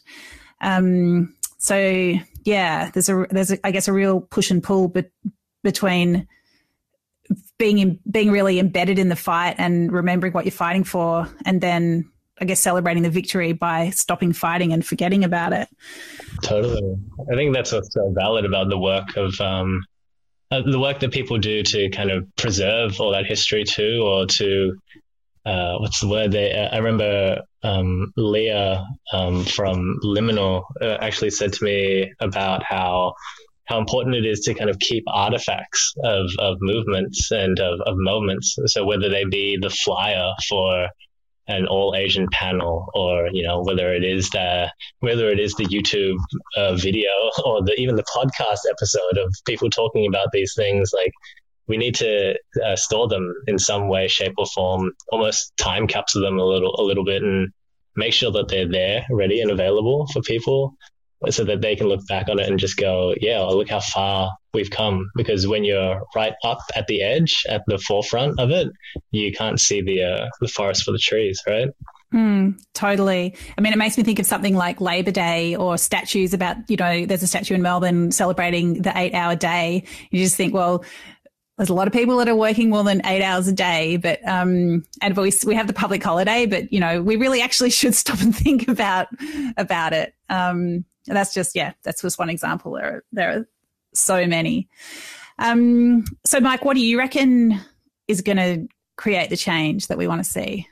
[0.61, 2.13] Um, so
[2.45, 5.05] yeah, there's a, there's a, I guess, a real push and pull be-
[5.63, 6.27] between
[7.57, 11.59] being in, being really embedded in the fight and remembering what you're fighting for, and
[11.59, 15.67] then I guess celebrating the victory by stopping fighting and forgetting about it.
[16.43, 16.95] Totally,
[17.31, 19.83] I think that's what's so valid about the work of um,
[20.51, 24.25] uh, the work that people do to kind of preserve all that history too, or
[24.25, 24.77] to
[25.45, 26.31] uh, what's the word?
[26.31, 32.63] They, uh, I remember um, Leah um, from Liminal uh, actually said to me about
[32.63, 33.13] how
[33.65, 37.97] how important it is to kind of keep artifacts of, of movements and of, of
[37.97, 38.57] moments.
[38.67, 40.87] So whether they be the flyer for
[41.47, 45.65] an all Asian panel, or you know whether it is the whether it is the
[45.65, 46.17] YouTube
[46.55, 47.09] uh, video
[47.45, 51.11] or the even the podcast episode of people talking about these things, like
[51.67, 54.91] we need to uh, store them in some way, shape, or form.
[55.11, 57.51] Almost time capture them a little a little bit and
[57.95, 60.77] make sure that they're there, ready and available for people
[61.29, 64.31] so that they can look back on it and just go, yeah, look how far
[64.57, 65.09] we've come.
[65.15, 68.67] Because when you're right up at the edge, at the forefront of it,
[69.11, 71.69] you can't see the uh, the forest for the trees, right?
[72.13, 73.35] Mm, totally.
[73.57, 76.77] I mean, it makes me think of something like Labor Day or statues about, you
[76.77, 79.83] know, there's a statue in Melbourne celebrating the eight hour day.
[80.09, 80.85] You just think, well,
[81.57, 84.25] there's a lot of people that are working more than eight hours a day, but
[84.27, 87.95] um, and we we have the public holiday, but you know we really actually should
[87.95, 89.07] stop and think about
[89.57, 90.13] about it.
[90.29, 92.73] Um, that's just yeah, that's just one example.
[92.73, 93.47] There there
[93.97, 94.69] so many.
[95.39, 97.59] Um, so, Mike, what do you reckon
[98.07, 100.67] is going to create the change that we want to see?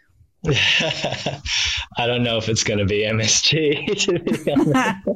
[0.48, 4.08] I don't know if it's going to be MSG.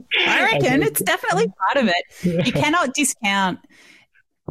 [0.27, 2.45] I reckon it's definitely part of it.
[2.45, 3.59] You cannot discount.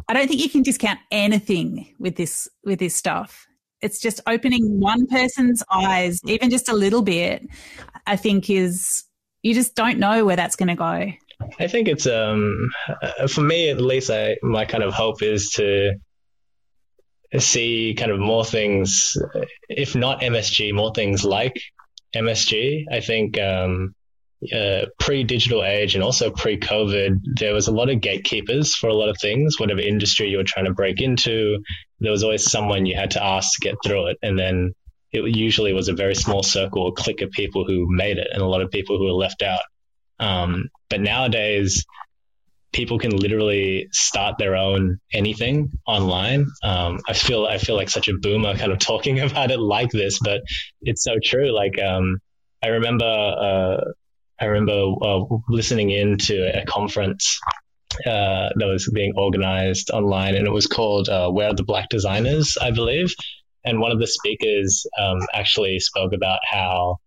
[0.07, 3.47] I don't think you can discount anything with this with this stuff.
[3.81, 7.47] It's just opening one person's eyes, even just a little bit.
[8.07, 9.03] I think is
[9.43, 11.11] you just don't know where that's going to go.
[11.59, 12.69] I think it's um
[13.01, 14.09] uh, for me at least.
[14.09, 15.93] I my kind of hope is to
[17.37, 19.15] see kind of more things,
[19.69, 21.61] if not MSG, more things like
[22.15, 22.85] MSG.
[22.91, 23.93] I think um,
[24.53, 29.09] uh, pre-digital age and also pre-COVID, there was a lot of gatekeepers for a lot
[29.09, 29.59] of things.
[29.59, 31.59] Whatever industry you were trying to break into,
[31.99, 34.73] there was always someone you had to ask to get through it, and then
[35.11, 38.41] it usually was a very small circle or clique of people who made it and
[38.41, 39.61] a lot of people who were left out.
[40.19, 41.85] Um, but nowadays,
[42.71, 46.47] people can literally start their own anything online.
[46.63, 49.91] Um, I feel I feel like such a boomer kind of talking about it like
[49.91, 50.41] this, but
[50.81, 51.51] it's so true.
[51.51, 52.19] Like um,
[52.63, 53.91] I remember uh,
[54.39, 57.39] I remember uh, listening in to a conference
[58.05, 61.89] uh, that was being organized online, and it was called uh, "Where Are the Black
[61.89, 63.13] Designers?" I believe
[63.65, 66.97] and one of the speakers um, actually spoke about how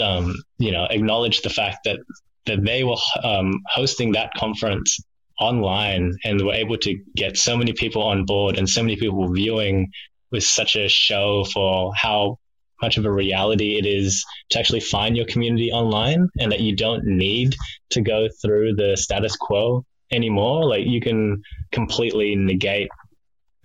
[0.00, 1.98] um, you know acknowledged the fact that
[2.46, 4.98] that they were um, hosting that conference
[5.38, 9.32] online and were able to get so many people on board and so many people
[9.32, 9.90] viewing
[10.30, 12.38] with such a show for how
[12.82, 16.74] much of a reality it is to actually find your community online and that you
[16.74, 17.54] don't need
[17.90, 20.66] to go through the status quo anymore.
[20.66, 21.42] Like you can
[21.72, 22.88] completely negate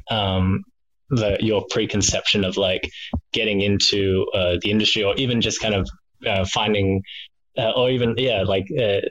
[0.10, 0.64] um,
[1.10, 2.90] the your preconception of like
[3.32, 5.88] getting into uh, the industry or even just kind of
[6.26, 7.04] uh, finding
[7.58, 9.02] uh, or even yeah like uh,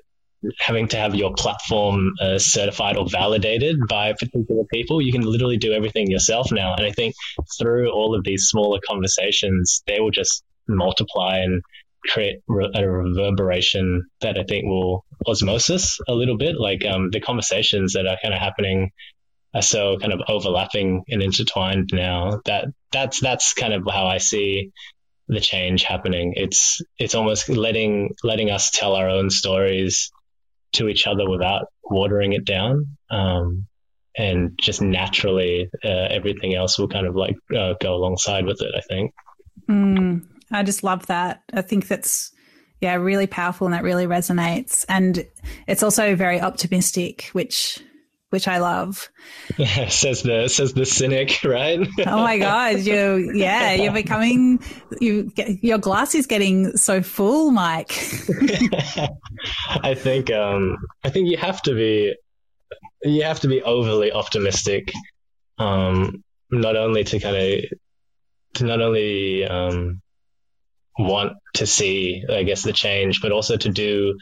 [0.61, 5.57] having to have your platform uh, certified or validated by particular people you can literally
[5.57, 7.15] do everything yourself now and i think
[7.59, 11.63] through all of these smaller conversations they will just multiply and
[12.07, 12.41] create
[12.75, 16.57] a reverberation that I think will osmosis a little bit.
[16.59, 18.91] Like um, the conversations that are kind of happening
[19.55, 24.19] are so kind of overlapping and intertwined now that that's that's kind of how I
[24.19, 24.73] see
[25.29, 26.35] the change happening.
[26.37, 30.11] It's it's almost letting letting us tell our own stories
[30.75, 32.97] to each other without watering it down.
[33.11, 33.67] Um,
[34.17, 38.75] and just naturally, uh, everything else will kind of like uh, go alongside with it.
[38.77, 39.13] I think.
[39.69, 41.43] Mm, I just love that.
[41.53, 42.33] I think that's
[42.81, 45.27] yeah really powerful and that really resonates, and
[45.67, 47.81] it's also very optimistic, which
[48.35, 49.09] which I love.
[49.57, 51.79] Yeah, says the says the cynic, right?
[52.05, 54.59] oh my god, you yeah, you're becoming
[55.01, 57.93] you your glass is getting so full, Mike.
[59.69, 62.17] I think um I think you have to be
[63.05, 64.91] you have to be overly optimistic
[65.59, 67.61] um not only to kind of
[68.55, 70.01] to not only um
[70.99, 74.19] want to see I guess the change but also to do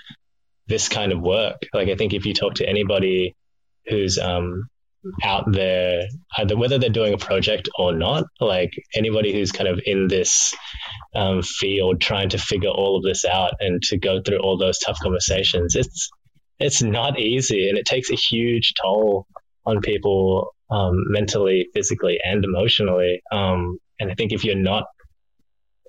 [0.67, 1.63] this kind of work.
[1.73, 3.35] Like I think if you talk to anybody
[3.87, 4.69] who's um,
[5.23, 6.07] out there,
[6.39, 10.55] either whether they're doing a project or not, like anybody who's kind of in this
[11.15, 14.79] um, field trying to figure all of this out and to go through all those
[14.79, 16.11] tough conversations, it's
[16.59, 19.27] it's not easy and it takes a huge toll
[19.67, 23.21] on people um, mentally, physically, and emotionally.
[23.33, 24.85] Um, and I think if you're not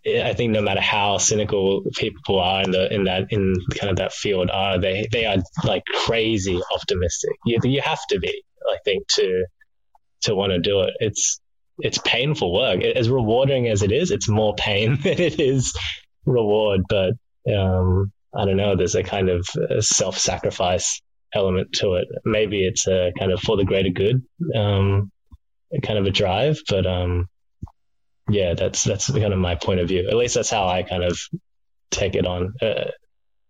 [0.06, 3.98] I think no matter how cynical people are in the in that in kind of
[3.98, 7.32] that field are, they they are like crazy optimistic.
[7.46, 9.46] You you have to be, I think, to
[10.24, 10.94] to want to do it.
[11.00, 11.40] It's
[11.80, 12.82] it's painful work.
[12.84, 15.74] As rewarding as it is, it's more pain than it is
[16.26, 16.82] reward.
[16.90, 17.14] But
[17.54, 18.76] um, I don't know.
[18.76, 19.48] There's a kind of
[19.80, 21.02] self sacrifice
[21.34, 22.08] element to it.
[22.26, 24.22] Maybe it's a kind of for the greater good,
[24.54, 25.12] um,
[25.82, 26.60] kind of a drive.
[26.68, 27.30] But um,
[28.30, 30.08] yeah, that's that's kind of my point of view.
[30.08, 31.18] At least that's how I kind of
[31.92, 32.54] take it on.
[32.62, 32.92] Uh,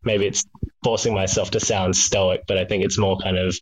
[0.03, 0.43] maybe it's
[0.83, 3.55] forcing myself to sound stoic, but I think it's more kind of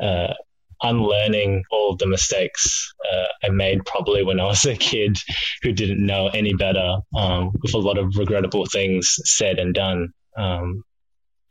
[0.00, 0.34] uh,
[0.82, 5.18] unlearning all the mistakes uh, I made probably when I was a kid
[5.62, 10.12] who didn't know any better, um, with a lot of regrettable things said and done.
[10.36, 10.84] Um,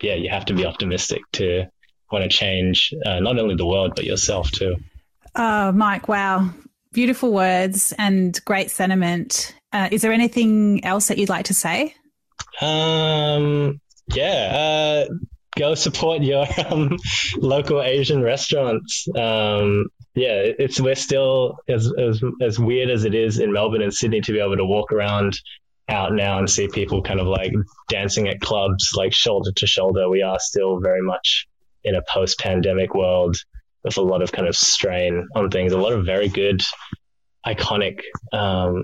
[0.01, 1.65] yeah, you have to be optimistic to
[2.11, 4.75] want to change uh, not only the world but yourself too.
[5.33, 6.49] Uh, Mike, wow,
[6.95, 9.53] beautiful words and great sentiment.
[9.73, 11.93] Uh, is there anything else that you'd like to say?
[12.61, 15.13] Um, yeah, uh,
[15.57, 16.97] go support your um,
[17.37, 19.07] local Asian restaurants.
[19.13, 23.93] Um, yeah, it's we're still as, as as weird as it is in Melbourne and
[23.93, 25.37] Sydney to be able to walk around
[25.89, 27.51] out now and see people kind of like
[27.89, 30.09] dancing at clubs like shoulder to shoulder.
[30.09, 31.45] We are still very much
[31.83, 33.35] in a post-pandemic world
[33.85, 35.71] with a lot of kind of strain on things.
[35.71, 36.61] A lot of very good,
[37.45, 38.01] iconic
[38.33, 38.83] um,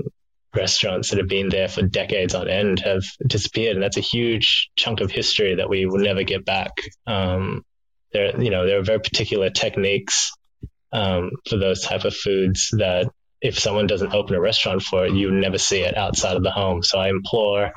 [0.56, 4.70] restaurants that have been there for decades on end have disappeared, and that's a huge
[4.76, 6.72] chunk of history that we will never get back.
[7.08, 7.64] Um,
[8.14, 10.32] there, you know, there are very particular techniques
[10.93, 13.10] um, for those type of foods that
[13.41, 16.52] if someone doesn't open a restaurant for it, you never see it outside of the
[16.52, 16.84] home.
[16.84, 17.72] So I implore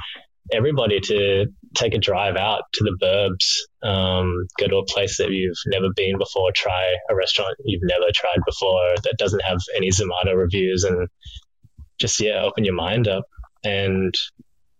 [0.53, 5.31] everybody to take a drive out to the burbs, um, go to a place that
[5.31, 9.91] you've never been before, try a restaurant you've never tried before that doesn't have any
[9.91, 11.09] Zomato reviews, and
[11.99, 13.25] just yeah, open your mind up
[13.65, 14.15] and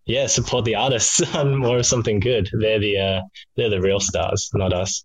[0.05, 2.49] yeah, support the artists on more of something good.
[2.53, 3.21] They're the uh,
[3.55, 5.03] they're the real stars, not us.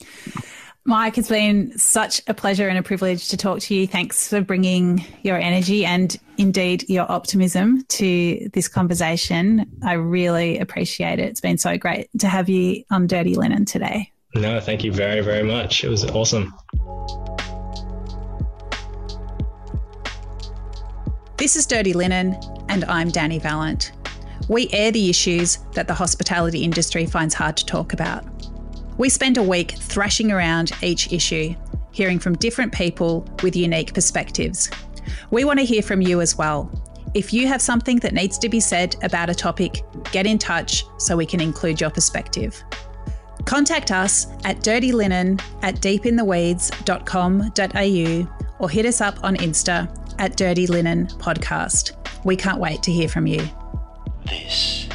[0.87, 3.87] Mike, it's been such a pleasure and a privilege to talk to you.
[3.87, 9.71] Thanks for bringing your energy and indeed your optimism to this conversation.
[9.85, 11.29] I really appreciate it.
[11.29, 14.11] It's been so great to have you on Dirty Linen today.
[14.35, 15.85] No, thank you very, very much.
[15.85, 16.55] It was awesome.
[21.37, 22.39] This is Dirty Linen,
[22.71, 23.93] and I'm Dani Valent.
[24.49, 28.25] We air the issues that the hospitality industry finds hard to talk about.
[29.01, 31.55] We spend a week thrashing around each issue,
[31.91, 34.69] hearing from different people with unique perspectives.
[35.31, 36.71] We want to hear from you as well.
[37.15, 39.83] If you have something that needs to be said about a topic,
[40.13, 42.63] get in touch so we can include your perspective.
[43.47, 49.89] Contact us at dirtylinen at deepintheweeds.com.au or hit us up on Insta
[50.19, 51.97] at Dirty Linen Podcast.
[52.27, 53.49] We can't wait to hear from you.
[54.27, 54.87] This